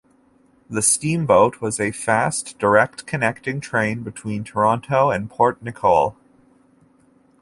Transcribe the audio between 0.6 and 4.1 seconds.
The "Steam Boat" was a fast, direct connecting train